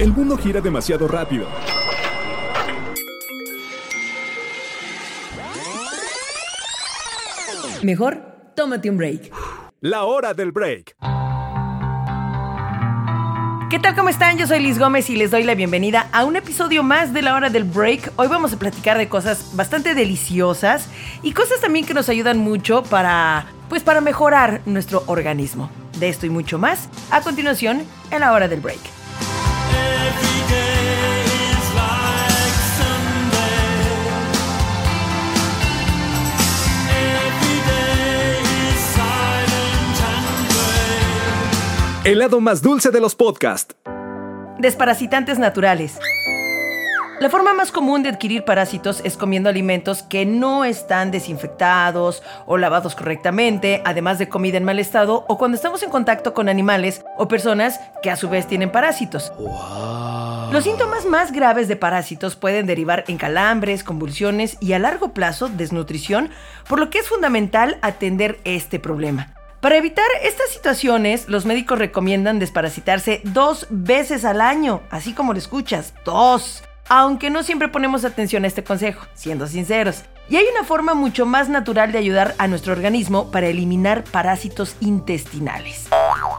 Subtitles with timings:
[0.00, 1.46] El mundo gira demasiado rápido.
[7.82, 8.22] Mejor,
[8.56, 9.30] tómate un break.
[9.82, 10.96] La hora del break.
[13.68, 13.94] ¿Qué tal?
[13.94, 14.38] ¿Cómo están?
[14.38, 17.34] Yo soy Liz Gómez y les doy la bienvenida a un episodio más de la
[17.34, 18.14] hora del break.
[18.16, 20.88] Hoy vamos a platicar de cosas bastante deliciosas
[21.22, 25.70] y cosas también que nos ayudan mucho para, pues, para mejorar nuestro organismo.
[25.98, 28.99] De esto y mucho más a continuación en la hora del break.
[42.02, 43.76] El lado más dulce de los podcasts.
[44.58, 45.98] Desparasitantes naturales.
[47.20, 52.56] La forma más común de adquirir parásitos es comiendo alimentos que no están desinfectados o
[52.56, 57.04] lavados correctamente, además de comida en mal estado o cuando estamos en contacto con animales
[57.18, 59.30] o personas que a su vez tienen parásitos.
[60.50, 65.50] Los síntomas más graves de parásitos pueden derivar en calambres, convulsiones y a largo plazo
[65.50, 66.30] desnutrición,
[66.66, 69.34] por lo que es fundamental atender este problema.
[69.60, 75.38] Para evitar estas situaciones, los médicos recomiendan desparasitarse dos veces al año, así como lo
[75.38, 76.64] escuchas, dos.
[76.88, 80.04] Aunque no siempre ponemos atención a este consejo, siendo sinceros.
[80.30, 84.76] Y hay una forma mucho más natural de ayudar a nuestro organismo para eliminar parásitos
[84.80, 85.88] intestinales.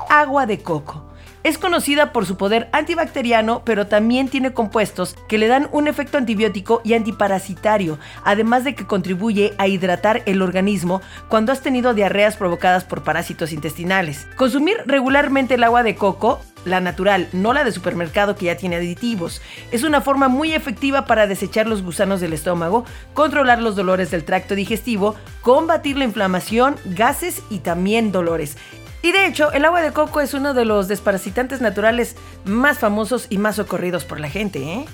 [0.10, 1.11] Agua de coco.
[1.44, 6.20] Es conocida por su poder antibacteriano, pero también tiene compuestos que le dan un efecto
[6.20, 12.38] antibiótico y antiparasitario, además de que contribuye a hidratar el organismo cuando has tenido diarreas
[12.38, 14.28] provocadas por parásitos intestinales.
[14.36, 18.76] Consumir regularmente el agua de coco la natural, no la de supermercado que ya tiene
[18.76, 19.42] aditivos.
[19.72, 24.24] Es una forma muy efectiva para desechar los gusanos del estómago, controlar los dolores del
[24.24, 28.58] tracto digestivo, combatir la inflamación, gases y también dolores.
[29.04, 33.26] Y de hecho, el agua de coco es uno de los desparasitantes naturales más famosos
[33.30, 34.86] y más socorridos por la gente, ¿eh?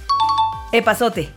[0.72, 1.30] Epazote.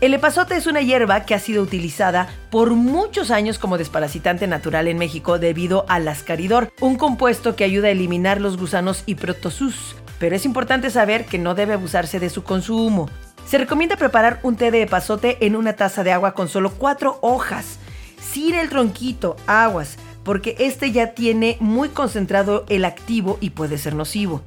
[0.00, 4.88] El epazote es una hierba que ha sido utilizada por muchos años como desparasitante natural
[4.88, 9.96] en México debido al ascaridor, un compuesto que ayuda a eliminar los gusanos y protozoos.
[10.18, 13.08] Pero es importante saber que no debe abusarse de su consumo.
[13.46, 17.18] Se recomienda preparar un té de epazote en una taza de agua con solo cuatro
[17.22, 17.78] hojas,
[18.20, 23.94] sin el tronquito, aguas porque este ya tiene muy concentrado el activo y puede ser
[23.94, 24.42] nocivo.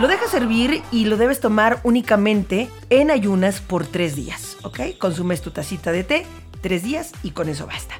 [0.00, 4.80] Lo dejas servir y lo debes tomar únicamente en ayunas por tres días, ¿ok?
[4.98, 6.26] Consumes tu tacita de té
[6.60, 7.96] tres días y con eso basta.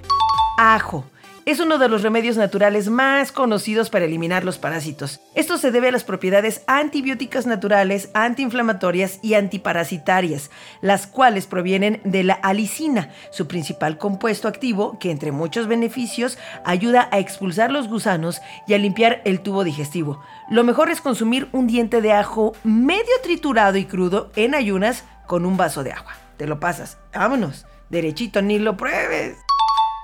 [0.59, 1.05] Ajo.
[1.49, 5.23] Es uno de los remedios naturales más conocidos para eliminar los parásitos.
[5.35, 10.51] Esto se debe a las propiedades antibióticas naturales, antiinflamatorias y antiparasitarias,
[10.83, 17.09] las cuales provienen de la alicina, su principal compuesto activo que entre muchos beneficios ayuda
[17.13, 20.21] a expulsar los gusanos y a limpiar el tubo digestivo.
[20.51, 25.47] Lo mejor es consumir un diente de ajo medio triturado y crudo en ayunas con
[25.47, 26.13] un vaso de agua.
[26.37, 26.99] Te lo pasas.
[27.15, 27.65] Vámonos.
[27.89, 29.39] Derechito, ni lo pruebes.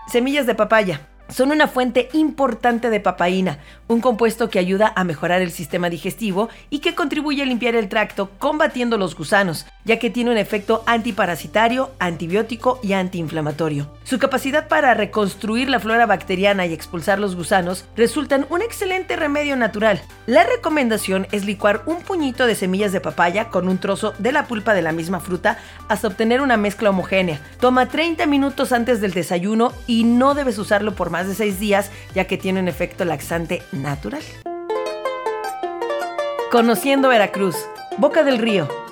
[0.06, 1.06] Semillas de papaya.
[1.28, 3.58] Son una fuente importante de papaína,
[3.88, 7.88] un compuesto que ayuda a mejorar el sistema digestivo y que contribuye a limpiar el
[7.88, 13.90] tracto combatiendo los gusanos, ya que tiene un efecto antiparasitario, antibiótico y antiinflamatorio.
[14.04, 19.56] Su capacidad para reconstruir la flora bacteriana y expulsar los gusanos resultan un excelente remedio
[19.56, 20.02] natural.
[20.26, 24.46] La recomendación es licuar un puñito de semillas de papaya con un trozo de la
[24.46, 25.58] pulpa de la misma fruta
[25.88, 27.40] hasta obtener una mezcla homogénea.
[27.60, 31.90] Toma 30 minutos antes del desayuno y no debes usarlo por más de 6 días
[32.14, 34.22] ya que tiene un efecto laxante natural.
[36.50, 37.56] Conociendo Veracruz,
[37.98, 38.83] Boca del Río.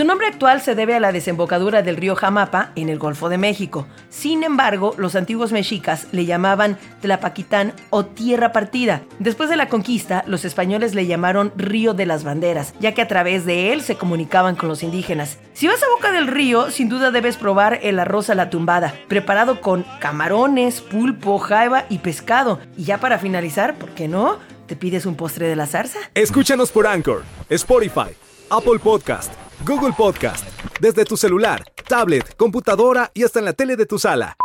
[0.00, 3.36] Su nombre actual se debe a la desembocadura del río Jamapa en el Golfo de
[3.36, 3.86] México.
[4.08, 9.02] Sin embargo, los antiguos mexicas le llamaban Tlapaquitán o Tierra Partida.
[9.18, 13.08] Después de la conquista, los españoles le llamaron Río de las Banderas, ya que a
[13.08, 15.36] través de él se comunicaban con los indígenas.
[15.52, 18.94] Si vas a Boca del Río, sin duda debes probar el arroz a la tumbada,
[19.06, 22.58] preparado con camarones, pulpo, jaiba y pescado.
[22.74, 24.38] Y ya para finalizar, ¿por qué no?
[24.66, 25.98] ¿Te pides un postre de la zarza?
[26.14, 28.16] Escúchanos por Anchor, Spotify,
[28.48, 29.30] Apple Podcast,
[29.66, 30.46] Google Podcast,
[30.80, 34.36] desde tu celular, tablet, computadora y hasta en la tele de tu sala.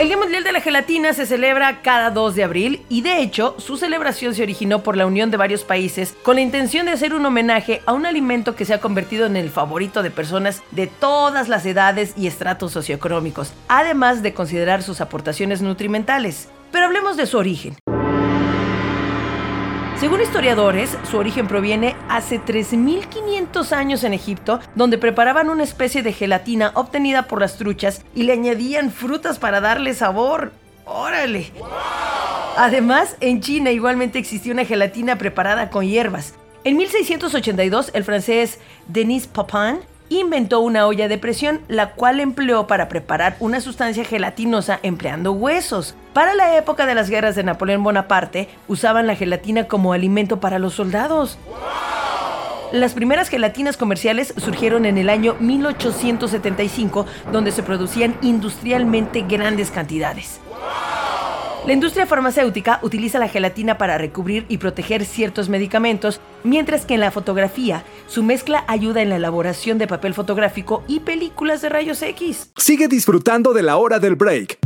[0.00, 3.54] El Día Mundial de la Gelatina se celebra cada 2 de abril y de hecho
[3.58, 7.14] su celebración se originó por la unión de varios países con la intención de hacer
[7.14, 10.88] un homenaje a un alimento que se ha convertido en el favorito de personas de
[10.88, 16.48] todas las edades y estratos socioeconómicos, además de considerar sus aportaciones nutrimentales.
[16.72, 17.76] Pero hablemos de su origen.
[19.98, 26.12] Según historiadores, su origen proviene hace 3.500 años en Egipto, donde preparaban una especie de
[26.12, 30.52] gelatina obtenida por las truchas y le añadían frutas para darle sabor.
[30.84, 31.52] ¡Órale!
[32.56, 36.34] Además, en China igualmente existía una gelatina preparada con hierbas.
[36.64, 38.58] En 1682, el francés
[38.88, 44.78] Denis Papin inventó una olla de presión, la cual empleó para preparar una sustancia gelatinosa
[44.82, 45.94] empleando huesos.
[46.12, 50.58] Para la época de las guerras de Napoleón Bonaparte, usaban la gelatina como alimento para
[50.58, 51.38] los soldados.
[52.72, 60.40] Las primeras gelatinas comerciales surgieron en el año 1875, donde se producían industrialmente grandes cantidades.
[61.66, 67.00] La industria farmacéutica utiliza la gelatina para recubrir y proteger ciertos medicamentos, mientras que en
[67.00, 72.02] la fotografía su mezcla ayuda en la elaboración de papel fotográfico y películas de rayos
[72.02, 72.50] X.
[72.58, 74.58] Sigue disfrutando de la hora del break.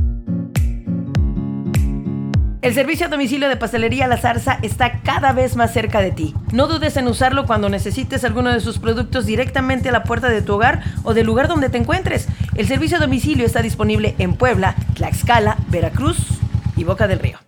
[2.61, 6.35] El servicio a domicilio de Pastelería La Zarza está cada vez más cerca de ti.
[6.51, 10.43] No dudes en usarlo cuando necesites alguno de sus productos directamente a la puerta de
[10.43, 12.27] tu hogar o del lugar donde te encuentres.
[12.57, 16.38] El servicio a domicilio está disponible en Puebla, Tlaxcala, Veracruz,
[16.79, 17.39] y Boca del Río.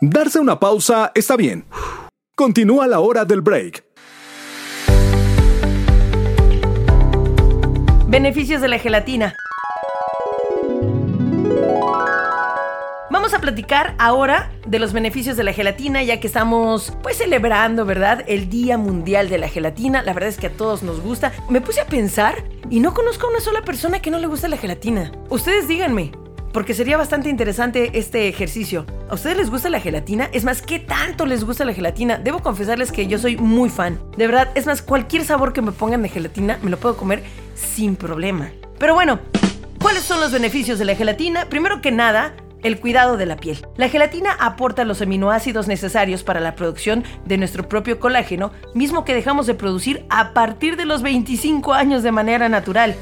[0.00, 1.66] Darse una pausa está bien.
[2.34, 3.84] Continúa la hora del break.
[8.08, 9.34] Beneficios de la gelatina.
[13.44, 18.24] Platicar ahora de los beneficios de la gelatina, ya que estamos pues celebrando, ¿verdad?
[18.26, 20.00] El Día Mundial de la Gelatina.
[20.00, 21.30] La verdad es que a todos nos gusta.
[21.50, 24.48] Me puse a pensar y no conozco a una sola persona que no le guste
[24.48, 25.12] la gelatina.
[25.28, 26.12] Ustedes díganme,
[26.54, 28.86] porque sería bastante interesante este ejercicio.
[29.10, 30.30] ¿A ustedes les gusta la gelatina?
[30.32, 32.16] Es más, ¿qué tanto les gusta la gelatina?
[32.16, 34.00] Debo confesarles que yo soy muy fan.
[34.16, 37.22] De verdad, es más, cualquier sabor que me pongan de gelatina me lo puedo comer
[37.54, 38.50] sin problema.
[38.78, 39.18] Pero bueno,
[39.82, 41.46] ¿cuáles son los beneficios de la gelatina?
[41.50, 43.64] Primero que nada, el cuidado de la piel.
[43.76, 49.14] La gelatina aporta los aminoácidos necesarios para la producción de nuestro propio colágeno, mismo que
[49.14, 52.96] dejamos de producir a partir de los 25 años de manera natural.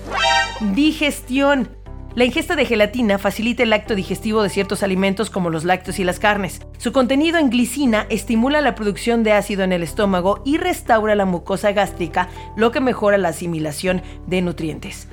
[0.75, 1.71] Digestión.
[2.15, 6.05] La ingesta de gelatina facilita el acto digestivo de ciertos alimentos como los lácteos y
[6.05, 6.61] las carnes.
[6.77, 11.25] Su contenido en glicina estimula la producción de ácido en el estómago y restaura la
[11.25, 15.09] mucosa gástrica, lo que mejora la asimilación de nutrientes.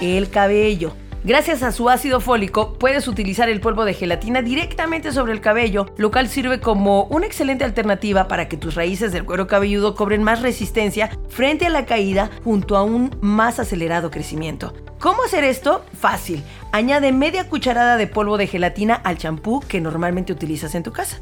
[0.00, 0.94] El cabello.
[1.24, 5.86] Gracias a su ácido fólico, puedes utilizar el polvo de gelatina directamente sobre el cabello,
[5.96, 10.22] lo cual sirve como una excelente alternativa para que tus raíces del cuero cabelludo cobren
[10.22, 14.72] más resistencia frente a la caída junto a un más acelerado crecimiento.
[15.00, 15.84] ¿Cómo hacer esto?
[15.98, 16.42] Fácil.
[16.72, 21.18] Añade media cucharada de polvo de gelatina al champú que normalmente utilizas en tu casa.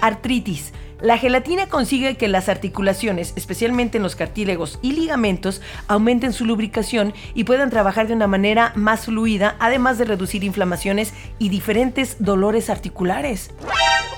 [0.00, 0.72] Artritis.
[1.02, 7.14] La gelatina consigue que las articulaciones, especialmente en los cartílagos y ligamentos, aumenten su lubricación
[7.34, 12.68] y puedan trabajar de una manera más fluida, además de reducir inflamaciones y diferentes dolores
[12.68, 13.50] articulares.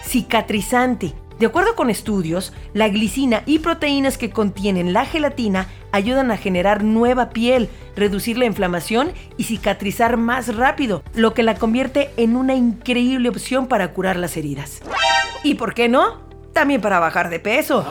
[0.04, 1.14] Cicatrizante.
[1.38, 6.84] De acuerdo con estudios, la glicina y proteínas que contienen la gelatina ayudan a generar
[6.84, 12.54] nueva piel, reducir la inflamación y cicatrizar más rápido, lo que la convierte en una
[12.54, 14.82] increíble opción para curar las heridas.
[15.42, 16.31] ¿Y por qué no?
[16.52, 17.84] También para bajar de peso.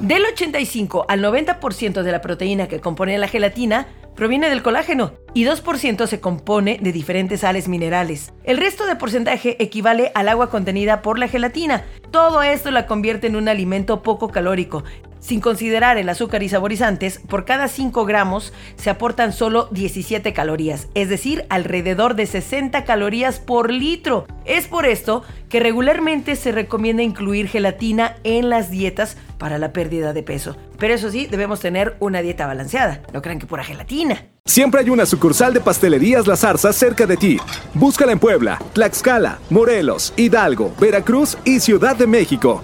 [0.00, 5.44] Del 85 al 90% de la proteína que compone la gelatina proviene del colágeno y
[5.44, 8.32] 2% se compone de diferentes sales minerales.
[8.44, 11.84] El resto de porcentaje equivale al agua contenida por la gelatina.
[12.10, 14.84] Todo esto la convierte en un alimento poco calórico.
[15.24, 20.88] Sin considerar el azúcar y saborizantes, por cada 5 gramos se aportan solo 17 calorías,
[20.94, 24.26] es decir, alrededor de 60 calorías por litro.
[24.44, 30.12] Es por esto que regularmente se recomienda incluir gelatina en las dietas para la pérdida
[30.12, 30.58] de peso.
[30.78, 33.00] Pero eso sí, debemos tener una dieta balanceada.
[33.14, 34.33] No crean que pura gelatina.
[34.46, 37.38] Siempre hay una sucursal de Pastelerías La Zarza cerca de ti.
[37.72, 42.62] Búscala en Puebla, Tlaxcala, Morelos, Hidalgo, Veracruz y Ciudad de México.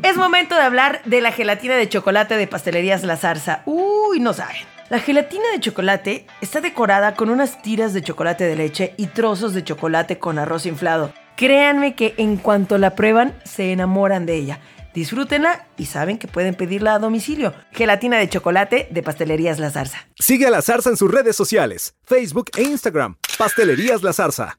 [0.00, 3.62] Es momento de hablar de la gelatina de chocolate de Pastelerías La Zarza.
[3.66, 4.62] Uy, no saben.
[4.88, 9.54] La gelatina de chocolate está decorada con unas tiras de chocolate de leche y trozos
[9.54, 11.12] de chocolate con arroz inflado.
[11.36, 14.60] Créanme que en cuanto la prueban, se enamoran de ella.
[14.94, 17.54] Disfrútenla y saben que pueden pedirla a domicilio.
[17.72, 19.98] Gelatina de chocolate de Pastelerías La Zarza.
[20.18, 23.16] Sigue a La Zarza en sus redes sociales, Facebook e Instagram.
[23.38, 24.56] Pastelerías La Zarza.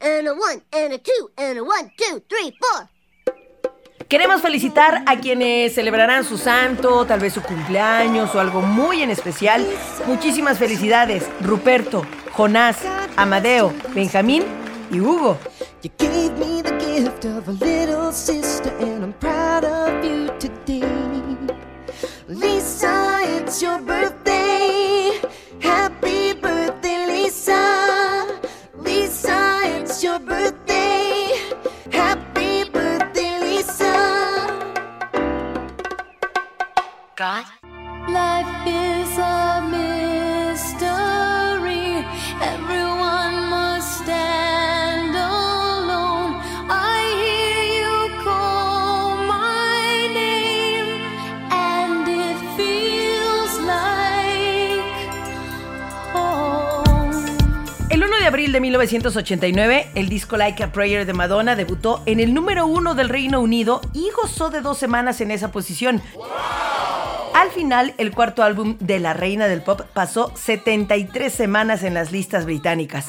[0.00, 2.88] And a one, and a two, and a one, two, three, four.
[4.08, 9.10] Queremos felicitar a quienes celebrarán su santo, tal vez su cumpleaños o algo muy en
[9.10, 9.66] especial.
[10.06, 12.76] Muchísimas felicidades, Ruperto, Jonás,
[13.16, 14.44] Amadeo, Benjamín
[14.90, 15.38] y Hugo.
[17.24, 20.82] Gift of a little sister, and I'm proud of you today.
[22.28, 24.03] Lisa, it's your birthday.
[58.76, 63.40] 1989, el disco Like a Prayer de Madonna debutó en el número uno del Reino
[63.40, 66.02] Unido y gozó de dos semanas en esa posición.
[67.34, 72.10] Al final, el cuarto álbum de la reina del pop pasó 73 semanas en las
[72.10, 73.06] listas británicas.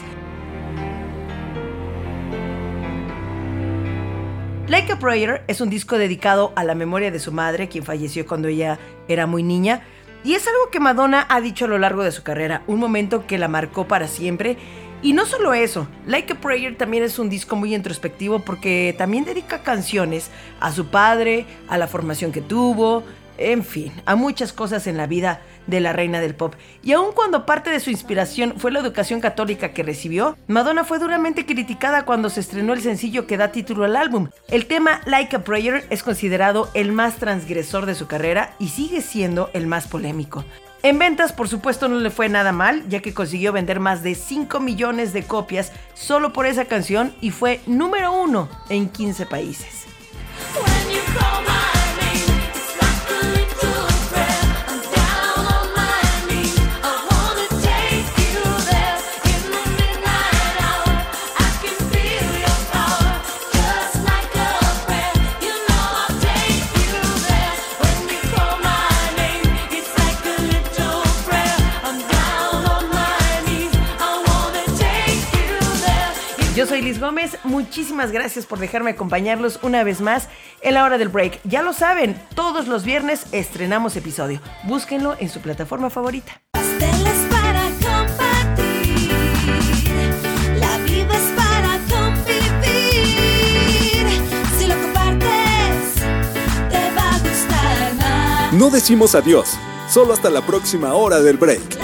[4.67, 8.27] Like a Prayer es un disco dedicado a la memoria de su madre, quien falleció
[8.27, 9.81] cuando ella era muy niña,
[10.23, 13.27] y es algo que Madonna ha dicho a lo largo de su carrera, un momento
[13.27, 14.57] que la marcó para siempre.
[15.05, 19.23] Y no solo eso, Like a Prayer también es un disco muy introspectivo porque también
[19.23, 23.03] dedica canciones a su padre, a la formación que tuvo,
[23.37, 26.55] en fin, a muchas cosas en la vida de la reina del pop.
[26.81, 30.97] Y aun cuando parte de su inspiración fue la educación católica que recibió, Madonna fue
[30.97, 34.29] duramente criticada cuando se estrenó el sencillo que da título al álbum.
[34.47, 39.01] El tema Like a Prayer es considerado el más transgresor de su carrera y sigue
[39.01, 40.43] siendo el más polémico.
[40.85, 44.13] En ventas, por supuesto, no le fue nada mal, ya que consiguió vender más de
[44.13, 49.87] 5 millones de copias solo por esa canción y fue número uno en 15 países.
[76.99, 80.29] Gómez, muchísimas gracias por dejarme acompañarlos una vez más
[80.61, 81.39] en la hora del break.
[81.43, 84.41] Ya lo saben, todos los viernes estrenamos episodio.
[84.63, 86.41] Búsquenlo en su plataforma favorita.
[86.51, 89.11] Pasteles para compartir,
[90.59, 92.35] la vida es para convivir.
[94.57, 95.95] Si lo compartes,
[96.69, 98.53] te va a gustar más.
[98.53, 99.57] No decimos adiós,
[99.89, 101.74] solo hasta la próxima hora del break.